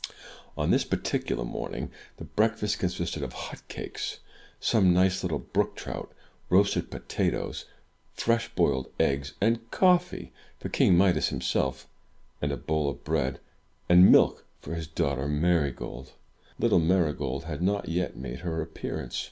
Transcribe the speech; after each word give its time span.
On 0.57 0.71
this 0.71 0.83
particular 0.83 1.45
morning, 1.45 1.91
the 2.17 2.23
breakfast 2.23 2.79
consisted 2.79 3.21
of 3.21 3.33
hot 3.33 3.61
cakes, 3.67 4.17
some 4.59 4.95
nice 4.95 5.21
little 5.21 5.37
brook 5.37 5.75
trout, 5.75 6.11
roasted 6.49 6.89
potatoes, 6.89 7.65
fresh 8.15 8.49
boiled 8.55 8.91
eggs, 8.99 9.33
and 9.39 9.69
coffee, 9.69 10.33
for 10.59 10.69
King 10.69 10.97
Midas 10.97 11.27
himself, 11.29 11.87
and 12.41 12.51
a 12.51 12.57
bowl 12.57 12.89
of 12.89 13.03
bread 13.03 13.39
and 13.87 14.11
milk 14.11 14.43
for 14.59 14.73
his 14.73 14.87
daughter 14.87 15.27
Marygold. 15.27 16.13
Little 16.57 16.79
Marygold 16.79 17.43
had 17.43 17.61
not 17.61 17.87
yet 17.87 18.17
made 18.17 18.39
her 18.39 18.59
appearance. 18.59 19.19